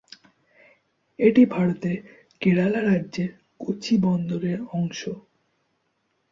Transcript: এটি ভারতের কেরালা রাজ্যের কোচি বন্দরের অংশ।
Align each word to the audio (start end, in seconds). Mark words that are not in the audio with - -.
এটি 1.19 1.43
ভারতের 1.47 1.97
কেরালা 2.41 2.81
রাজ্যের 2.83 3.29
কোচি 3.59 3.95
বন্দরের 4.03 4.59
অংশ। 4.73 5.01